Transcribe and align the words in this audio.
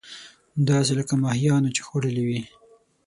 داسې 0.67 0.91
لکه 0.99 1.13
ماهيانو 1.23 1.69
چې 1.75 1.81
خوړلې 1.87 2.23
وي. 2.27 2.41